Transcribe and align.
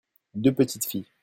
deux 0.33 0.51
petites 0.55 0.85
filles. 0.87 1.05